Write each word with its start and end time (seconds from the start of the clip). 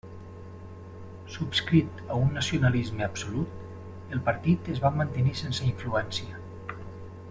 Subscrit 1.33 1.99
a 2.15 2.17
un 2.21 2.33
nacionalisme 2.39 3.05
absolut, 3.09 3.63
el 4.17 4.27
partit 4.31 4.73
es 4.77 4.85
va 4.87 4.95
mantenir 5.01 5.39
sense 5.45 5.73
influència. 5.73 6.45